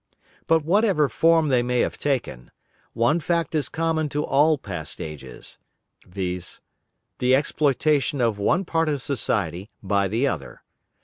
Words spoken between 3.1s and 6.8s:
fact is common to all past ages, viz.,